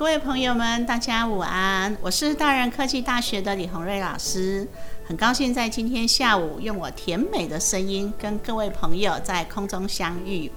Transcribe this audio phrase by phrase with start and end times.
[0.00, 1.94] 各位朋友们，大家午安！
[2.00, 4.66] 我是大人科技大学的李宏瑞老师，
[5.04, 10.50] 很高兴在今天下午用我甜美的声音跟各位朋友在空中相遇。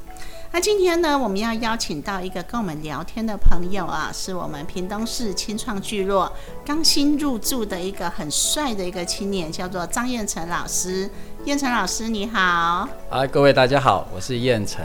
[0.54, 6.32] 那今天呢，我们要邀请到一个跟我们聊天的朋友啊，是我们屏东市青创聚落
[6.66, 11.10] 刚新入驻的一个很帅的一个青年，叫做张彦成老师。
[11.44, 12.88] 彦成老师，你好！
[13.10, 14.82] 啊，各位大家好，我是彦成。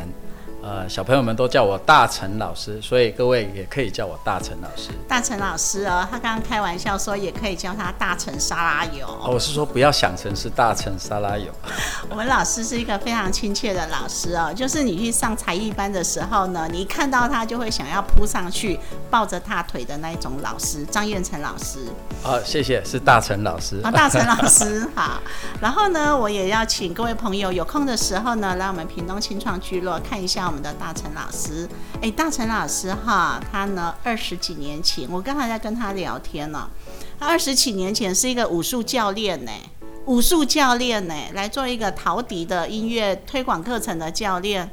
[0.60, 4.90] 呃，小朋友们都叫我大陈老师，所以各位也可以叫我大陈老师。
[5.08, 9.06] 大陈老师哦，他刚刚开玩笑说，也可以叫他大陈沙拉油。
[9.06, 11.52] 哦我是说，不要想成是大陈沙拉油。
[12.10, 18.78] 我们老师是一个非常亲切的老师哦，就是你去上才艺班的时候呢，你一看到他就会想要扑上去
[19.08, 21.78] 抱着他腿的那一种老师，张彦成老师。
[22.20, 23.80] 好，谢谢，是大陈老师。
[23.84, 25.20] 啊，大陈老师好。
[25.60, 31.68] 然后呢，我也要请各位朋友有空的时候呢，来我们屏东青创聚落看一下我们的大陈老师。
[32.02, 36.68] 哎，大陈老师哈，他呢二十几年前，我刚才在跟他聊天呢，
[37.20, 39.52] 他二十几年前是一个武术教练呢，
[40.06, 44.68] 武术教练呢，来做一个陶笛的音乐推广课程的教练。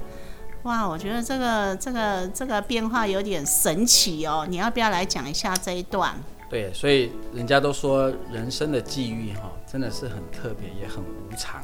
[0.63, 4.47] 哇，我觉得这个这个这个变化有点神奇哦。
[4.49, 6.15] 你要不要来讲一下这一段？
[6.49, 11.61] 对，所以人家都说人生的际遇哈，真的是很特别，也很无常。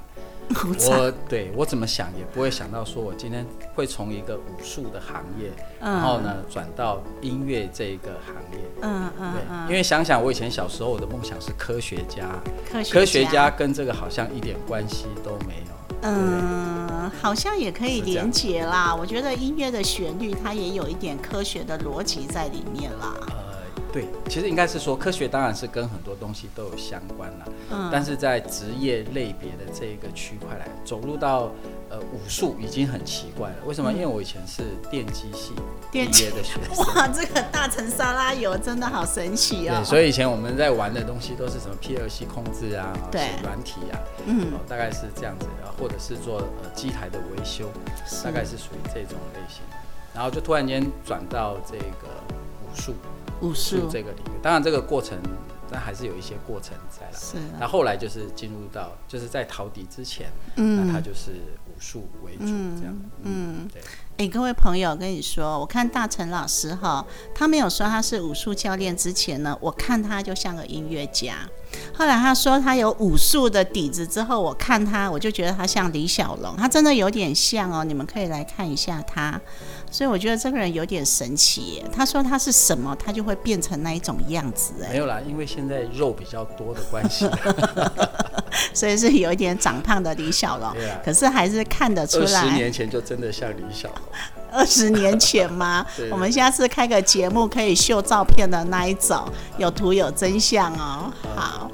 [0.89, 8.59] 我对我怎么想也不会想到说我今天会从一个武术的行业，然后呢转到音乐这个行业。
[8.81, 12.29] 嗯嗯，对，因为想想我以前小时候我的梦想是科学家，
[12.91, 15.71] 科学家跟这个好像一点关系都没有。
[16.03, 18.95] 嗯，好像也可以连结啦。
[18.95, 23.13] 我觉得音乐的旋律它也有一点科学的逻辑在里面啦。
[23.91, 27.45] 对，其实应该是说科学当然是跟很多东西都有相关啦。
[27.71, 31.51] 嗯，但是在职业类别的这个区块来走入到
[31.89, 33.55] 呃武术已经很奇怪了。
[33.65, 33.91] 为什么？
[33.91, 35.53] 因为我以前是电机系
[35.91, 36.85] 毕业的学生。
[36.95, 39.75] 哇，这个大成沙拉油真的好神奇哦。
[39.75, 47.69] 对，所以以前我们在玩的东西都是什么 PLC 控制啊，对，软体啊，嗯，大概是这样子，然后或者是做呃机台的维修，
[48.23, 49.61] 大概是属于这种类型。
[50.13, 52.07] 然后就突然间转到这个
[52.63, 52.95] 武术。
[53.41, 55.17] 武术这个领域，当然这个过程，
[55.69, 57.17] 但还是有一些过程在了。
[57.17, 57.37] 是。
[57.59, 61.31] 那后来就是进入到，就是在陶笛之前，嗯，那他就是
[61.67, 62.45] 武术为主
[62.79, 62.95] 这样。
[63.23, 63.81] 嗯，对。
[64.17, 71.37] 哎，各位朋友，跟你说，我看大成老师哈，他没有说他是武术教练之前呢，我看他就像个音乐家。
[71.93, 77.83] 后来他说他有武术的底子之后，我看他，我就觉得他像李小龙，他真的有点像哦。
[77.83, 79.39] 你们可以来看一下他。
[79.89, 81.83] 所以我觉得这个人有点神奇。
[81.91, 84.73] 他说他是什么，他就会变成那一种样子。
[84.83, 87.25] 哎，没有啦，因为现在肉比较多的关系，
[88.73, 90.73] 所以是有一点长胖的李小龙。
[91.03, 92.41] 可是还是看得出来。
[92.41, 93.97] 二十年前就真的像李小龙。
[94.53, 95.85] 二十年前吗？
[96.11, 99.23] 我们下次开个节目可以秀照片的那一种，
[99.57, 101.11] 有图有真相哦。
[101.35, 101.71] 好。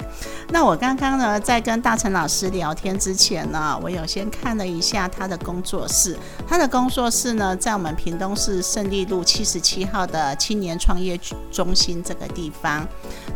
[0.50, 6.16] 那我刚刚呢，在跟大成老师聊天之前呢，我有先看了一下他的工作室。
[6.48, 11.20] 他的工作室呢，在我们屏东市胜利路七十七号的青年创业
[11.52, 12.86] 中心这个地方。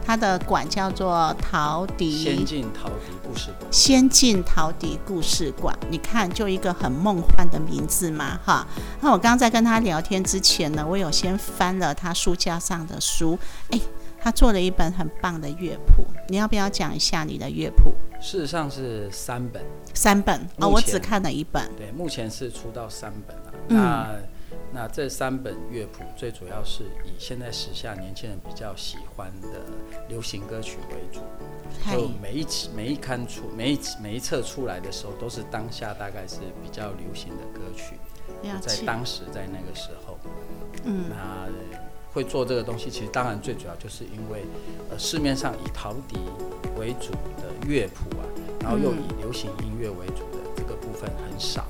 [0.06, 2.94] 他的馆叫做陶笛先进陶笛
[3.32, 3.72] 故事馆。
[3.72, 8.66] 先进陶笛故事馆，你看，就一个很梦幻的名字嘛，哈。
[9.00, 13.38] 那我刚刚在跟他聊天之前呢，我有先翻了他书架上的书，
[13.70, 13.80] 哎。
[14.24, 17.92] 他做了一本很棒的乐谱，你要不要讲一下你的乐谱？
[18.20, 19.60] 事实上是三本，
[19.94, 21.68] 三本哦，我只看了一本。
[21.76, 23.52] 对，目前是出到三本了。
[23.66, 24.14] 那
[24.72, 29.48] 那这三本乐谱最主要是以现在时下年轻人比较喜欢的
[30.08, 31.20] 流行歌曲为主，
[31.92, 37.96] 就每一期每一刊出每一每一册出来的时候，都是当下大概是比较流行的歌曲，
[38.60, 40.18] 在当时在那个时候，
[40.84, 41.48] 嗯，那。
[42.14, 44.44] 会做这个东西，其实当然最主要就是因为，
[44.90, 46.18] 呃，市面上以陶笛
[46.78, 47.10] 为主
[47.40, 48.28] 的乐谱啊，
[48.60, 51.64] 然后又以流行音乐为主的这个部分很少。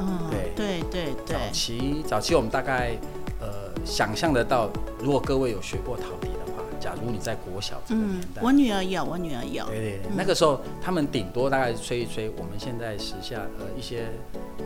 [0.00, 1.36] 嗯，对对对对。
[1.36, 2.96] 早期早期我们大概
[3.40, 4.68] 呃想象得到，
[4.98, 9.64] 如果各位有学过陶笛的话，假如你在国小这个年代，我女儿有，我女儿有。
[9.66, 14.06] 对对对，那个时候他们顶多大概吹一吹我们现在时下呃一些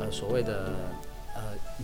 [0.00, 0.70] 呃所谓的。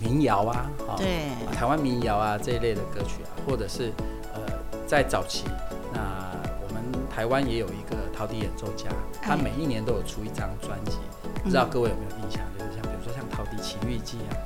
[0.01, 3.91] 民谣啊，对，台湾民谣啊这一类的歌曲啊，或者是
[4.33, 4.41] 呃，
[4.87, 5.47] 在早期，
[5.93, 6.01] 那
[6.63, 6.81] 我们
[7.13, 8.87] 台湾也有一个陶笛演奏家，
[9.21, 10.93] 他每一年都有出一张专辑，
[11.43, 12.41] 不知道各位有没有印象？
[12.57, 12.70] 就是
[13.71, 14.37] 奇遇记》啊，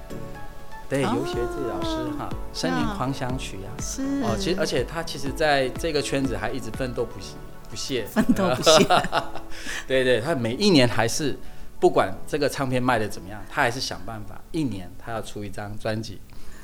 [0.89, 4.03] 对，游学志老师哈，《森林狂想曲》啊，是。
[4.23, 7.37] 哦，其实而且他其实在这个圈子还一直奋斗不息
[7.71, 8.87] 不懈，奋斗不懈，
[9.89, 11.39] 对对，他每一年还是。
[11.81, 16.19] 不管这个唱片卖的怎么样，他还是想办法，一年他要出一张专辑，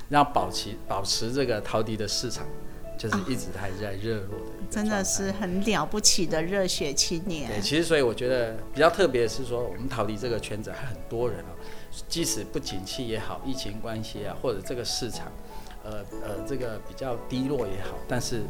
[0.09, 2.47] 让保持保持这个陶笛的市场。
[3.01, 7.59] 就是一直还在热络的真的是很了不起的热血青年对，。
[7.63, 11.49] 其实所以我觉得比较特别的是说，我们逃离这个圈子还很多人啊，
[12.11, 15.33] 即使不景气也好，疫情关系啊，或者这个市场，
[15.83, 18.43] 呃呃，这个比较低落也好，但是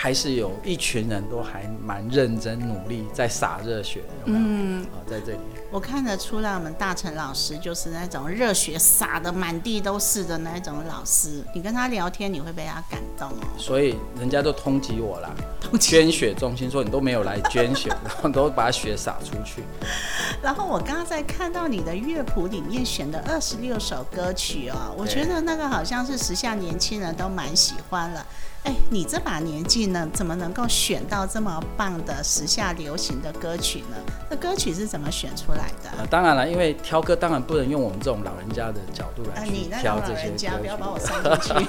[0.00, 4.44] 还是有一群人都还蛮认真努力在洒热血，有没有？
[4.46, 5.40] 嗯，啊，在这里，
[5.72, 11.42] 我看得出来，我们大成老师就是那种热血洒的满地都是的那种老师。
[11.52, 13.42] 你跟他聊天，你会被他感动哦。
[13.58, 15.30] 所以人家都通缉我啦，
[15.60, 19.64] 通捐血中心说你都没有来捐血，然后都把血洒出去。
[20.40, 28.24] 然后我刚刚在看到你的乐谱里面选的二十六首歌曲哦，我觉得那个好像是时下年轻人都蛮喜欢了。
[28.64, 33.96] 哎，你这把年纪呢，怎么能够选到这么棒的时下流行的歌曲呢？
[34.28, 35.90] 那歌曲是怎么选出来的？
[35.98, 39.40] 呃，当然了，因为挑歌当然不能用我们这种老人家的角度啊，
[39.70, 41.68] 来挑这些老人家，歌曲不要把我 送进去。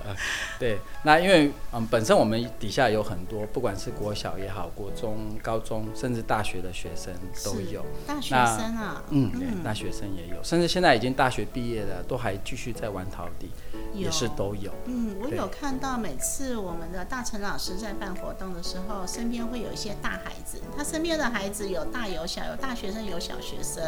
[0.58, 7.14] 对，那因为嗯，本身我们底下有很多，不管是国小也好，国中、高中，甚至大学的学生
[7.44, 7.84] 都有。
[8.06, 13.50] 大学生啊，嗯，对，大学生也有，甚至现在已经大学毕业的，都还继续在玩陶笛，
[13.94, 14.70] 也是都有。
[14.86, 23.84] 嗯，我有看到每次我们的大成老师在办活动的时候，身边会有一些大孩子，他身边的孩子有大有小，有大学生，有小学生，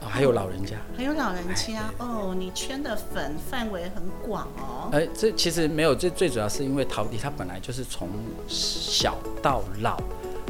[0.00, 0.76] 哦，还有老人家。
[0.96, 1.92] 还有老人哎家。
[1.98, 4.88] 哦，你圈的粉范围很广哦。
[4.92, 8.08] 哎，这其实没有，这最主要是因为陶笛它本来就是从
[8.48, 10.00] 小到老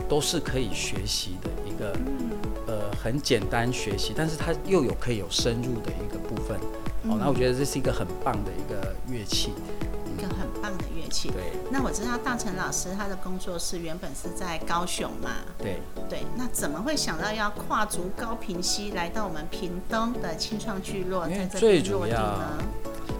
[0.08, 1.92] 都是可以学习的一个，
[2.68, 6.56] 呃，很简单学习，但是它又有可以有深入的一个部分。
[7.10, 9.52] 哦，那我觉得这是一个很棒的一个乐器。
[10.18, 11.30] 一个很棒的乐器。
[11.30, 15.80] 对那我知道大成老师他的工作室原本是在高雄嘛，对。
[16.08, 22.64] 对，那怎么会想到要跨足高平溪来到我们屏东的青创聚落，在这最主边落地要呢？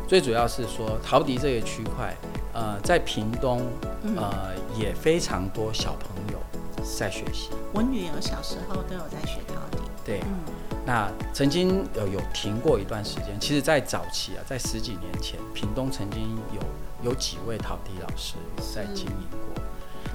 [0.09, 2.17] 最主要是说陶笛这个区块，
[2.53, 3.63] 呃，在屏东，
[4.03, 6.39] 嗯呃，也非常多小朋友
[6.83, 7.51] 在学习。
[7.73, 9.80] 我女儿小时候都有在学陶笛。
[10.11, 10.41] 对，嗯。
[10.85, 18.35] 那曾经有有停过一段时间，其实，在早期啊，在十几年前，屏东曾经有有几位陶笛老师
[18.75, 19.62] 在经营过。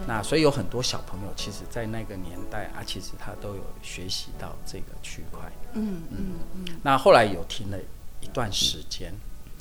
[0.08, 5.50] 那所以有很多小朋友，其实，在那个年代啊，其实他都有学习到这个区块。
[5.74, 6.18] 嗯嗯
[6.56, 7.78] 嗯，那后来有停了
[8.20, 9.14] 一段时间，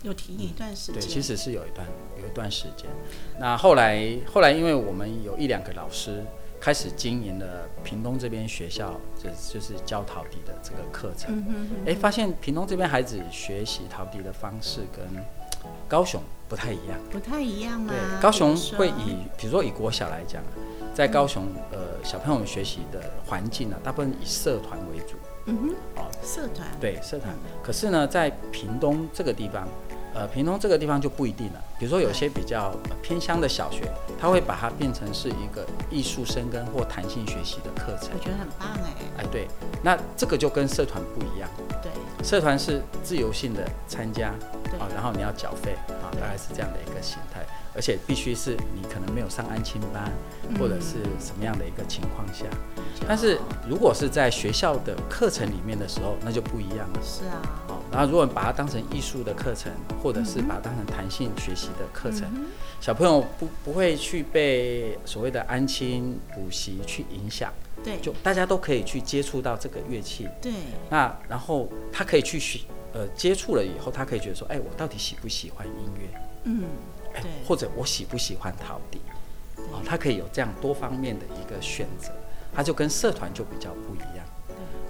[0.02, 1.00] 有停一段时间。
[1.00, 1.86] 对，其实是有一段
[2.20, 2.90] 有一段时间。
[3.38, 6.24] 那后来后来，因为我们有一两个老师
[6.64, 11.44] 开始经营了屏东这边学校，就就是教陶笛的这个课程。
[11.84, 15.04] 哎、发现屏东这边孩子学习陶笛的方式跟
[15.86, 16.98] 高雄不太一样。
[17.10, 18.22] 不太一样吗对，？
[18.22, 20.42] 高雄会以，比如说以国小来讲，
[20.94, 25.16] 在高雄，呃，小朋友们学习的环境呢、大部分以社团为主。
[25.44, 27.60] 嗯哼哦，社团对，社团嗯。
[27.62, 29.68] 可是呢，在屏东这个地方，
[30.14, 31.60] 呃，屏东这个地方就不一定了。
[31.78, 38.18] 比如说有些比较呃偏乡的小学，他会把它变成是一个艺术生根或弹性学习的课程我。
[38.24, 38.94] 觉得很棒哎。
[39.18, 39.48] 哎，对，
[39.82, 41.50] 那这个就跟社团不一样。
[41.82, 41.90] 对
[42.24, 44.32] 社团是自由性的参加，
[44.70, 50.12] 对啊，然后你要缴费啊，大概是这样的一个形态，而且必须是你可能没有上安亲班，
[50.58, 52.44] 或者是什么样的一个情况下。
[53.06, 53.38] 但是
[53.68, 57.00] 如果是在学校的课程里面的时候，那就不一样了。
[57.02, 59.72] 是啊，哦，然后如果你把它当成艺术的课程，
[60.02, 62.22] 或者是把它当成弹性学习的课程，
[62.80, 67.52] 小朋友不不会去被所谓的安亲补习去影响，
[67.82, 67.98] 对。
[68.00, 70.52] 就大家都可以去接触到这个乐器，对。
[70.88, 72.60] 那然后他可以去学，
[72.92, 76.20] 呃，接触了以后，他可以觉得说，哎，我到底喜不喜欢音乐？
[76.44, 76.62] 嗯
[77.14, 79.00] 哎，或者我喜不喜欢陶笛？
[79.72, 82.10] 哦，他可以有这样多方面的一个选择，
[82.52, 84.24] 他就跟社团就比较不一样。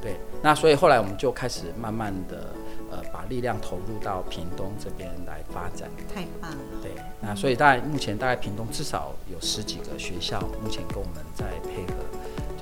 [0.02, 2.54] 对，那所以后来我们就开始慢慢的，
[2.90, 5.88] 呃，把力量投入到屏东这边来发展。
[6.12, 6.58] 太棒了。
[6.82, 12.04] 对，那所以大概目前大概屏东至少有十几个学校，目前跟我们在配合，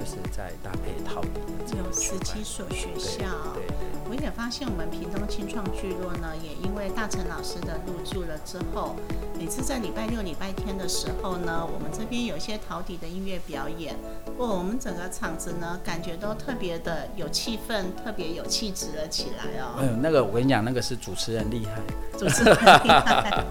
[0.02, 3.62] 就是在搭配陶笛的这有十七所学校，对
[4.10, 8.96] 我也发现我们屏东青创聚落呢，也因为大成老师的入住了之后，
[9.38, 13.94] 每次在礼拜六、礼拜天的时候呢，我们这边有一些陶笛的音乐表演，
[14.38, 19.78] 哇，我们整个场子呢，感觉都特别的有气氛，特别有气质了起来哦。
[19.78, 21.80] 哎呦，那个我跟你讲，那个是主持人厉害。
[22.22, 23.44] 主持人厉害。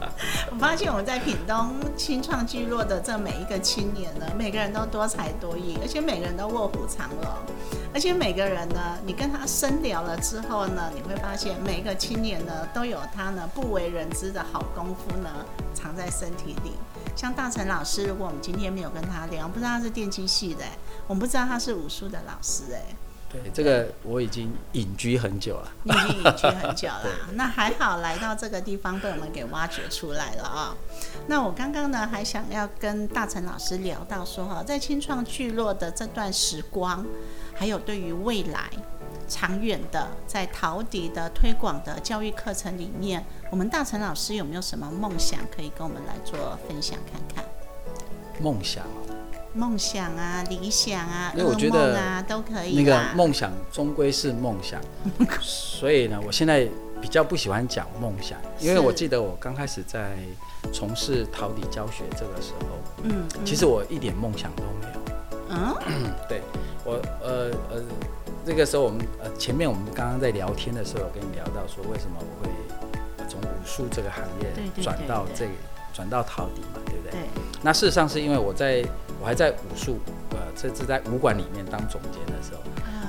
[0.49, 7.29] 我发现我们在屏东青创聚落的这每一个青年呢，每个人都多才多艺，而且每个人都卧虎藏龙，
[7.93, 15.29] 而且每个人呢，你跟他深聊了之后呢，你会发现每一个青年呢，都有他呢不为人知的好功夫呢，
[15.73, 16.71] 藏在身体里。
[17.13, 20.63] 像大成老师，如果我们今天没有跟他聊，不知道他是电机系的，
[21.07, 22.95] 我们不知道他是武术的老师，哎。
[23.31, 25.71] 对，这个我已经隐居很久了。
[25.83, 30.75] 你已经隐居很久了， 那还好来到这个地方被我们给挖掘出来了啊、
[31.27, 37.05] 那我刚刚呢还想要跟大成老师聊到说哈，在青创聚落的这段时光，
[37.55, 38.69] 还有对于未来
[39.27, 47.45] 长远的在陶笛的推广的教育课程里面，我们大成老师有没有什么梦想可以跟我们来做分享看看？
[48.41, 49.15] 梦想哦，
[49.53, 54.79] 梦想啊，理想啊，因为我觉得啊都可以那个梦想终归是梦想，
[55.41, 56.67] 所以呢，我现在
[57.01, 60.15] 比较不喜欢讲梦想，因为我记得我刚开始在
[60.71, 63.45] 从事陶笛教学这个时候，嗯，嗯。
[63.45, 65.01] 其实我一点梦想都没有。
[65.53, 65.75] 嗯
[66.29, 66.41] 对
[66.85, 67.83] 我呃呃，
[68.45, 72.49] 这个时候我们呃前面我们刚刚在聊天的时候，我跟你聊到说为什么我会
[73.17, 75.51] 呃从武术这个行业转到这个
[75.93, 77.11] 转到陶笛嘛，对不对？
[77.11, 77.19] 对，
[77.61, 78.81] 那事实上是因为我在
[79.21, 79.99] 我还在武术
[80.31, 82.61] 呃这是在武馆里面当总监的时候，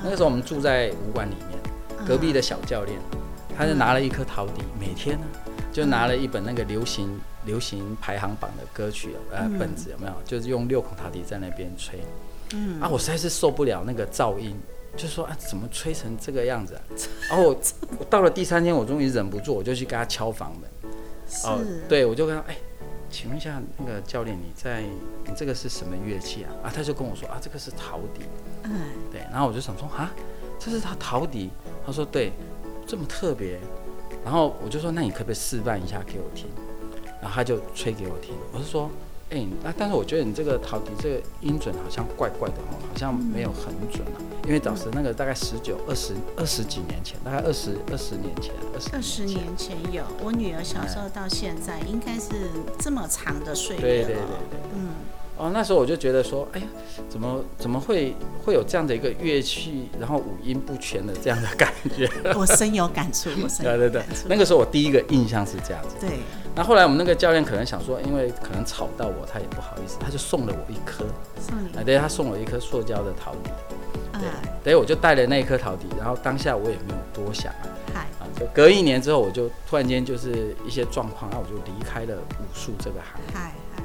[0.05, 1.59] 那个时候我们住在武馆里面，
[2.07, 2.99] 隔壁的小教练，
[3.57, 5.27] 他就拿了一颗陶笛，每天呢
[5.73, 10.13] 就拿了一本那个流行流行排行榜的歌曲呃嗯本子有没有？
[10.25, 11.99] 就是用六孔陶笛在那边吹。
[12.55, 14.55] 嗯啊，我实在是受不了那个噪音，
[14.95, 16.83] 就说啊，怎么吹成这个样子、啊？
[17.31, 17.57] 然后我
[17.99, 20.71] 我到了第三天，我终于忍不住，我就去跟他敲房门。
[21.45, 22.57] 哦是，，对，我就跟他，哎，
[23.13, 26.51] 请问一下那个教练，你在你这个是什么乐器啊？
[26.65, 28.23] 啊，他就跟我说啊，这个是陶笛。
[28.65, 28.73] 嗯，
[29.13, 30.11] 对，然后我就想说啊，
[30.59, 31.51] 这是他陶笛。
[31.85, 32.33] 他说对，
[32.87, 33.61] 这么特别。
[34.25, 36.47] 然后我就说，那你可不可以示范一下给我听？
[37.21, 38.35] 然后他就吹给我听。
[38.53, 38.91] 我是说，
[39.33, 44.21] 哎、那但是我觉得你这个陶笛这个音准好像怪怪的哦，好像没有很准啊。
[44.45, 54.05] 因为当时那个大概十九、二十、二十几年前，大概二十二十年前，二十二十年前有，我女儿小时候到现在应该是这么长的岁月了。
[54.05, 54.17] 对对对
[54.51, 54.61] 对。
[54.75, 54.89] 嗯，
[55.39, 56.67] 哦，那时候我就觉得说，哎呀，
[57.09, 62.07] 怎么怎么会会有这样的一个乐器，然后五音不全的这样的感觉？
[62.37, 65.95] 我深有感触，我深有对对对感触。，那个时候我第一个印象是这样子。
[66.01, 66.19] 对，
[66.55, 71.07] 那后来我们那个教练可能想说，因为可能吵到我，他也不好意思，他就送了我一颗，
[71.41, 73.51] 送你啊，对，他送我一颗塑胶的陶笛，
[74.21, 83.35] 对啊，，对，我就带了那一颗陶笛，然后当下我也没有多想啊，嗨，啊，就隔一年之后，我就突然间就是一些状况，那我就离开了武术这个行业。
[83.35, 83.83] 嗨嗨，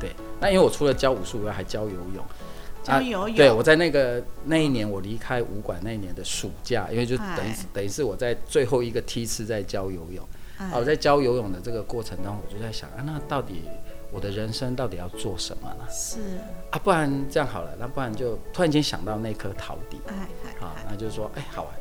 [0.00, 0.10] 对，
[0.40, 2.24] 那因为我除了教武术以外，还教游泳。
[2.82, 3.36] 教游泳。
[3.36, 10.26] 对，我在那个那一年，我离开武馆那一年的暑假，因为就等于哎等于是我在最后一个梯次在教游泳。
[10.58, 13.62] 啊，我哎在教游泳的这个过程当中，我就在想啊，那到底
[14.10, 15.84] 我的人生到底要做什么呢？
[15.90, 16.20] 是，
[16.70, 20.00] 啊，不然这样好了，那不然就突然间想到那颗陶笛。
[20.08, 21.74] 哎嗨啊，那就是说，哎，好啊，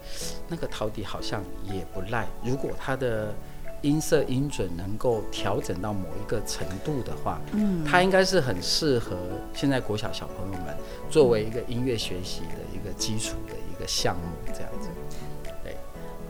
[0.48, 2.28] 那个陶笛好像也不赖。
[2.44, 3.34] 如果它的
[3.82, 9.16] 音色音准能够调整到某一个程度的话，嗯，它应该是很适合
[9.54, 10.76] 现在国小小朋友们
[11.10, 14.70] 作为一个音乐学习的一个基础的一个项目，这样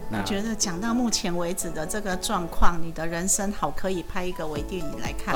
[0.10, 5.36] 我觉得讲到目前为止的这个状况，你的人生好可以拍一个微电影来看。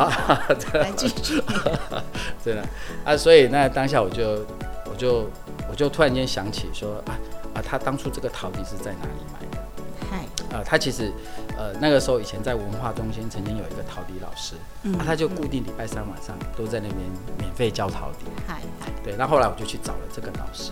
[0.80, 1.44] 来继续，
[2.44, 2.64] 真的
[3.04, 4.46] 啊，所以那当下我就
[4.90, 5.30] 我就
[5.70, 7.20] 我就突然间想起说啊
[7.54, 9.64] 啊，他当初这个陶笛是在哪里买的？
[10.10, 11.12] 嗨，呃，他其实
[11.58, 14.94] 呃那个时候以前在文化中心曾经有一个陶笛老师，嗯。
[14.96, 16.98] 啊，他就固定礼拜三晚上都在那边
[17.38, 18.26] 免费教陶笛。
[18.48, 20.72] 嗨嗨，对，那后来我就去找了这个老师，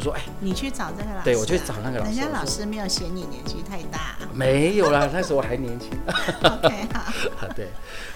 [0.00, 4.16] 我说哎、你去找这个老师啊，对我去找那个老师人家老师没有嫌你年纪太大。
[4.32, 5.90] 没有啦，那时候我还年轻。
[6.42, 7.00] OK 好，
[7.46, 7.68] 啊，对，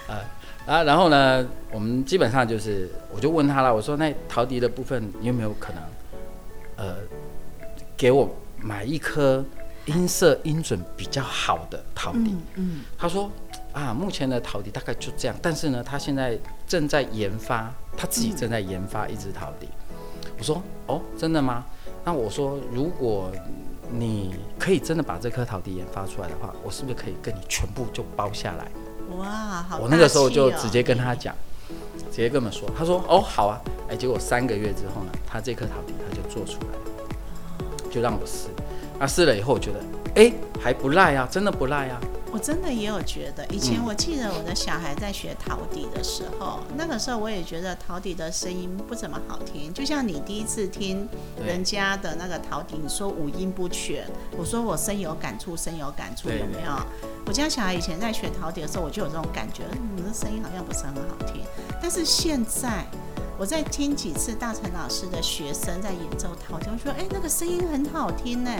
[0.08, 0.16] 啊，
[0.64, 5.82] 啊，然后呢，我们基本上就是，我就问他了，我说那陶笛的部分，你有没有可能，
[6.76, 6.96] 呃，
[7.98, 9.44] 给我买一颗
[9.84, 12.30] 音色音准比较好的陶笛？
[12.30, 13.30] 嗯嗯，他说
[13.74, 19.68] 啊，目前的陶笛大概就这样，但是呢，他现在正在研发，他自己正在研发一支陶笛。
[20.38, 21.64] 我说哦，真的吗？
[22.04, 23.30] 那我说，如果
[23.90, 28.70] 你可以真的把这颗陶笛研发出来的话，我是不是可以跟你全部就包下来？
[29.18, 31.34] 哇，好、我那个时候就直接跟他讲，
[32.10, 38.48] 直接跟我们说，他说哦好啊，哎，结果三个月之后呢，他这颗陶笛他就做出来了，就让我试，
[38.98, 39.80] 那试了以后，我觉得
[40.16, 42.00] 哎还不赖啊，真的不赖啊，
[42.34, 51.08] 我真的也有觉得，以前嗯我记得我的小孩在学陶笛的时候，那个时候我也觉得陶笛的声音不怎么好听，就像你第一次听
[51.46, 54.04] 人家的那个陶笛，你说五音不全，
[54.36, 56.76] 我说我深有感触，深有感触，有没有？
[57.24, 61.40] 我家小孩以前在学陶笛的时候，我就有这种感觉，嗯，你的声音好像不是很好听。
[61.80, 62.84] 但是现在
[63.38, 68.50] 我在听几次大成老师的学生在演奏陶笛，我说，哎，那个声音很好听呢，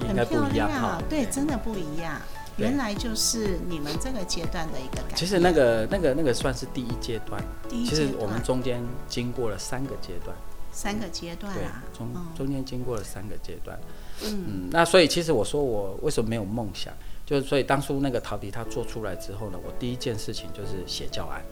[0.00, 1.02] 很漂亮，。
[1.10, 2.18] 对，真的不一样。
[2.58, 2.66] 对。
[2.66, 5.16] 原来就是你们这个阶段的一个改变。
[5.16, 10.36] 其实那个那个那个算是第一阶段，第一其实我们中间经过了三个阶段。
[10.70, 12.26] 三个阶段对啊，，中嗯。
[12.36, 13.78] 中间经过了三个阶段。
[14.22, 14.44] 嗯。
[14.46, 16.92] 嗯，那所以其实我说我为什么没有梦想，
[17.24, 21.42] 就是所以当初那个陶笛它做出来之后呢，我第一件事情就是写教案。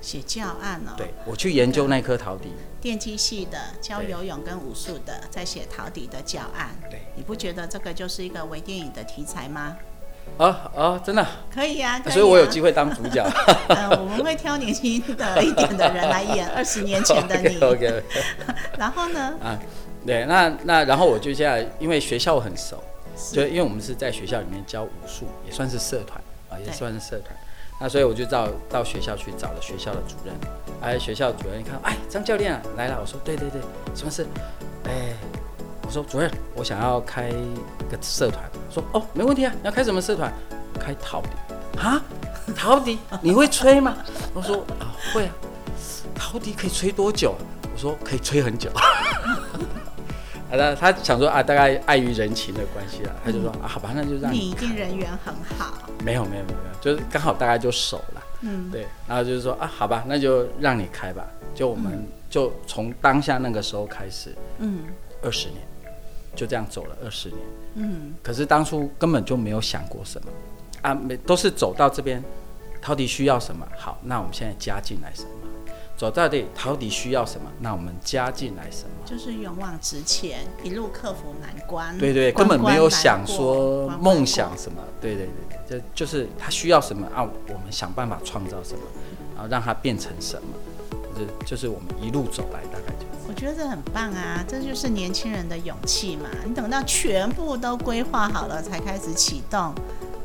[0.00, 2.48] 写教案哦，对我去研究那颗陶笛，
[2.80, 9.76] 电机系的教游泳跟武术的在写陶笛的教案，对，你不觉得这个就是一个微电影的题材吗？
[10.38, 11.24] 哦哦，真的，
[11.54, 13.22] 可以啊，可以啊所以我有机会当主角。
[13.68, 17.56] 呃， 我们会挑年轻的一点的人来演二十年前的你。
[17.62, 18.02] OK，
[18.78, 19.34] 然后呢？
[19.42, 19.58] 啊，
[20.06, 22.82] 对，那那然后我就现在因为学校很熟，
[23.32, 27.36] 就因为我们是在学校里面教武术，也算是社团啊，也算是社团。
[27.80, 30.34] 那所以我就到到学校去找了学校的主任，
[30.80, 33.60] 哎，学校主任一看，哎，张教练啊来了，我说对对对，
[33.94, 34.24] 什么事？
[34.84, 35.38] 哎，我
[35.92, 37.28] 说主任，我想要开
[37.90, 40.32] 个社团，说哦，没问题啊，你要开什么社团？
[40.80, 41.28] 开陶笛
[41.78, 42.02] 啊？
[42.56, 43.96] 陶笛你会吹吗？
[44.34, 45.32] 我说啊会啊，
[46.14, 47.34] 陶笛可以吹多久？
[47.72, 48.70] 我说可以吹很久。
[50.50, 55.78] 啊，他他想说啊，大概碍于人情的关系啊，他就说啊，好吧，那就让你你一定人缘很好。
[56.04, 64.84] 没有没有没有没有，就是刚好大概就熟了，嗯，对，然后就是说啊，好吧，那就让你开吧，就我们就从当下那个时候开始，嗯
[65.22, 65.60] 二十年，
[66.34, 67.40] 就这样走了二十年。
[67.74, 70.30] 嗯，可是当初根本就没有想过什么
[70.82, 72.22] 啊，没都是走到这边，
[72.80, 75.28] 陶笛需要什么，好，那我们现在加进来什么？
[75.96, 78.90] 走到这里，陶笛需要什么，那我们加进来什么？
[79.06, 81.96] 就是勇往直前，一路克服难关。
[81.96, 88.80] 对对，关根本没有想说梦想什么，对对对对，就就是他需要什么啊，我们想办法创造什么，
[89.34, 90.48] 然后让它变成什么，
[91.16, 93.11] 就就是我们一路走来，大概就是。
[93.32, 96.28] 我觉得这很棒啊，这就是年轻人的勇气嘛。
[96.44, 99.74] 你等到全部都规划好了才开始启动，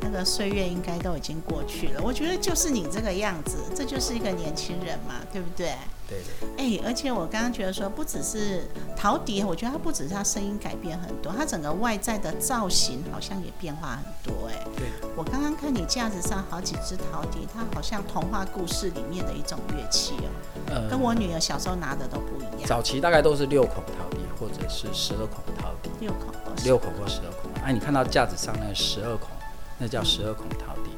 [0.02, 2.02] 那个岁月应该都已经过去了。
[2.04, 5.72] 我觉得就是你这个样子，这就是一个年轻人嘛，对不对？
[6.08, 8.62] 对对哎、而且我刚刚觉得说，不只是
[8.96, 20.28] 陶笛，我觉得它不只是它声音改变很多，它整个外在的造型好像也变化很多、哎，对，我刚刚看你架子上好几只陶笛，它好像童话故事里面的一种乐器哦，
[20.68, 22.66] 呃跟我女儿小时候拿的都不一样。
[22.66, 27.50] 早期大概都是六孔陶笛或者是十二孔陶笛，六孔哦，六孔或十二孔。
[27.62, 29.28] 哎、你看到架子上那十二孔，
[29.76, 30.90] 那叫十二孔陶笛。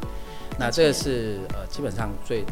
[0.56, 2.44] 那这个是呃基本上最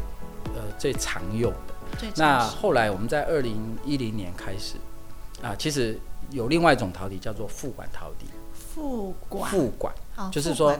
[0.55, 1.75] 呃最常用的。
[1.99, 4.75] 最那后来我们在二零一零年开始
[5.43, 5.99] 啊，其实
[6.31, 9.51] 有另外一种陶笛叫做副管陶笛，副管。
[9.51, 9.95] 副管。
[9.95, 10.77] 哦就是说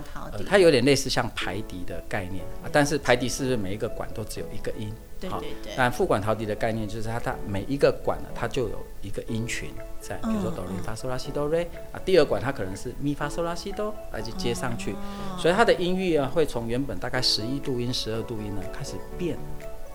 [0.49, 4.93] 它有点类似像排笛的概念啊，但是排笛是不是每一个管都只有一个音？
[5.31, 5.71] 好对对。
[5.71, 15.39] 对，但副管陶笛的概念就是它它每一个管呢，它就有一个音群在，比如说嗯哆来咪发嗦拉西哆瑞啊，第二管它可能是咪发嗦拉西哆，来就接上去，哦。
[15.39, 19.39] 所以它的音域啊会从原本大概十一度音、十二度音呢开始变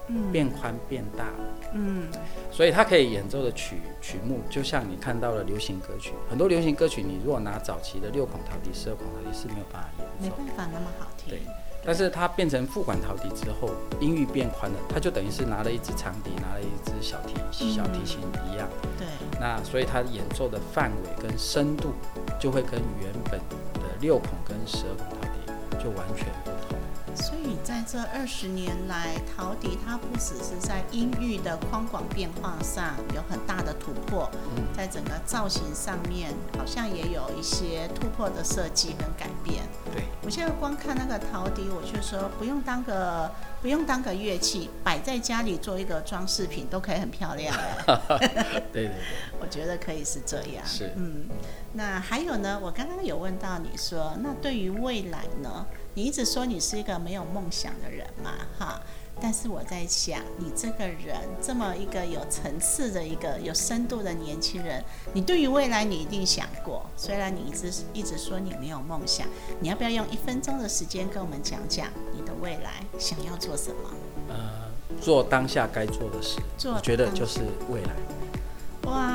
[0.08, 1.26] 嗯变宽变大，
[1.74, 2.08] 嗯
[2.52, 10.36] 所以它可以演奏的曲曲目，就像你看到的流行歌曲，很多流行歌曲你如果拿早期的六孔陶笛、十二孔陶笛是没有办法演奏。
[10.44, 11.42] 没办法那么好听对，
[11.86, 18.20] 但是它变成副管陶笛之后，音域变宽了，它就等于是拿了一支长笛，拿了一支小提小提琴
[18.52, 18.68] 一样。
[18.98, 19.08] 对，
[19.40, 21.94] 那所以它演奏的范围跟深度
[22.40, 23.40] 就会跟原本
[23.76, 26.63] 的六孔跟十二孔陶笛就完全不同。
[27.16, 39.64] 所以在这二十年来，陶笛它不只是在音域的宽广变化上有很大的突破，嗯在整个造型上面好像也有一些突破的设计跟改变。
[39.94, 43.30] 对，我现在光看那个陶笛，我就说不用当个
[43.62, 47.54] 不用当个乐器，摆在家里做一个装饰品都可以很漂亮
[47.86, 48.64] 哎。
[48.72, 48.92] 对对对，
[49.42, 50.66] 我觉得可以是这样。
[50.66, 51.26] 是嗯，
[51.74, 52.58] 那还有呢？
[52.64, 55.66] 我刚刚有问到你说，那对于未来呢？
[55.96, 58.82] 你一直说你是一个没有梦想的人嘛，哈。
[59.24, 64.84] 但是我在想，你这个人这么一个有层次的一个有深度的年轻人，
[65.14, 66.86] 你对于未来你一定想过。
[66.98, 69.26] 虽然你一直一直说你没有梦想，
[69.62, 73.90] 你要不要用一分钟的时间跟我们讲讲你的未来想要做什么？
[74.28, 77.96] 呃，做当下该做的事，做我觉得就是未来。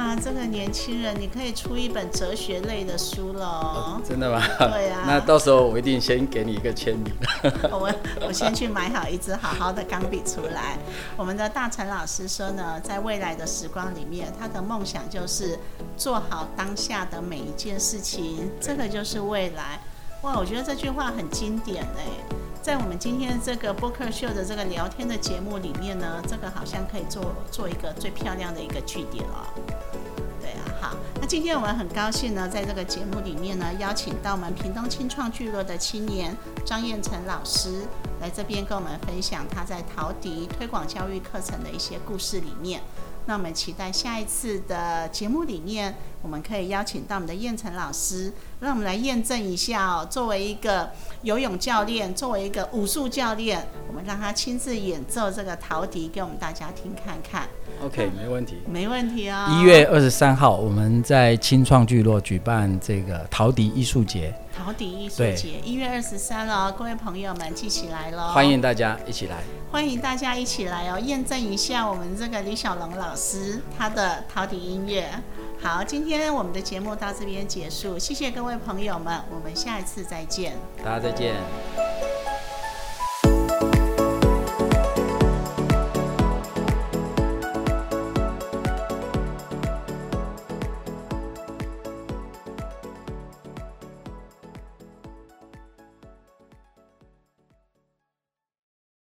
[0.09, 4.01] 哇，这个年轻人，你可以出一本哲学类的书了哦。
[4.03, 4.41] 真的吗？
[4.59, 7.13] 对啊 那到时候我一定先给你一个签名。
[7.71, 7.93] 我
[8.27, 10.79] 我先去买好一支好好的钢笔出来。
[11.15, 15.59] 我们的大陈老师说呢，在未来的时光里面，他的梦想就是
[15.95, 19.79] 做好当下的每一件事情，这个就是未来。
[20.23, 22.03] 哇，我觉得这句话很经典哎，
[22.63, 29.47] 在我们今天这个播客秀的这个聊天的节目里面呢，这个好像可以做做一个最漂亮的一个句点了。
[30.81, 37.83] 好，那今天我们很高兴呢，在这个节目里面呢，邀请到我们屏东青创聚落的青年张彦成老师
[38.21, 42.81] 来这边跟我们分享他在陶笛推广教育课程的一些故事里面。
[43.27, 50.07] 那我们期待下一次的节目里面，我们可以邀请到我们的燕成老师，让我们来验证一下哦。
[50.09, 57.47] 作为一个游泳教练，作为一个武术教练，我们让他亲自演奏这个陶笛给我们大家听看看。
[57.85, 59.49] OK，没问题，没问题啊。
[59.51, 64.35] 一月二十三号，我们在青创聚落举办这个陶笛艺术节。
[64.53, 68.33] 陶笛艺术节，一月二十三了，各位朋友们记起来喽！
[68.33, 69.37] 欢迎大家一起来。
[69.71, 75.09] 欢迎大家一起来哦，验证一下我们这个李小龙老师他的陶笛音乐。
[75.63, 80.55] 好，今天我们的节目到这边结束，谢谢各位朋友们，我们下一次再见。
[80.85, 81.88] 大家再见。